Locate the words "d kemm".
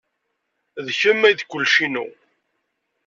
0.85-1.21